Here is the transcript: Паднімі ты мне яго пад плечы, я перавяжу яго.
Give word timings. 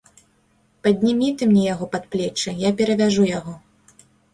Паднімі 0.87 1.29
ты 1.41 1.49
мне 1.53 1.63
яго 1.73 1.85
пад 1.95 2.11
плечы, 2.17 2.59
я 2.67 2.77
перавяжу 2.83 3.33
яго. 3.39 3.53